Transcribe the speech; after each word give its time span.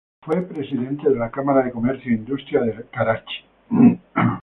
Fue 0.23 0.41
presidente 0.41 1.07
de 1.07 1.15
la 1.15 1.29
Cámara 1.29 1.61
de 1.63 1.71
Comercio 1.71 2.09
e 2.11 2.15
Industria 2.15 2.61
de 2.61 2.85
Karachi. 2.91 3.43